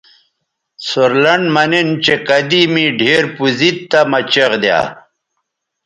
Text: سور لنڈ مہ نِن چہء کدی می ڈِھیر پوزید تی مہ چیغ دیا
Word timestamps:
سور 0.87 1.11
لنڈ 1.23 1.45
مہ 1.53 1.63
نِن 1.71 1.87
چہء 2.03 2.19
کدی 2.27 2.61
می 2.73 2.85
ڈِھیر 2.97 3.23
پوزید 3.35 3.77
تی 3.89 3.99
مہ 4.11 4.19
چیغ 4.31 4.51
دیا 4.61 4.79